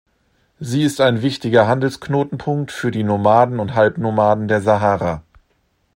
[0.59, 5.21] Sie ist ein wichtiger Handelsknotenpunkt für die Nomaden und Halbnomaden der Sahara.